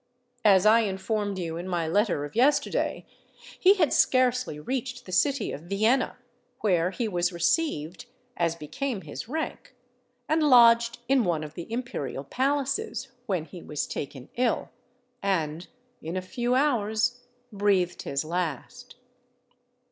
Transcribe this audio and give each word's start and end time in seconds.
As 0.43 0.65
I 0.65 0.79
informed 0.79 1.37
you 1.37 1.57
in 1.57 1.67
my 1.67 1.87
letter 1.87 2.25
of 2.25 2.35
yesterday, 2.35 3.05
he 3.59 3.75
had 3.75 3.93
scarcely 3.93 4.59
reached 4.59 5.05
the 5.05 5.11
city 5.11 5.51
of 5.51 5.61
Vienna, 5.61 6.17
where 6.61 6.89
he 6.89 7.07
was 7.07 7.31
received 7.31 8.07
as 8.35 8.55
became 8.55 9.01
his 9.01 9.29
rank, 9.29 9.75
and 10.27 10.41
lodged 10.41 10.97
in 11.07 11.23
one 11.23 11.43
of 11.43 11.53
the 11.53 11.71
imperial 11.71 12.23
palaces, 12.23 13.09
when 13.27 13.45
he 13.45 13.61
was 13.61 13.85
taken 13.85 14.29
ill, 14.37 14.71
and 15.21 15.67
in 16.01 16.17
a 16.17 16.21
few 16.23 16.55
hours 16.55 17.21
breathed 17.51 18.01
his 18.01 18.25
last. 18.25 18.95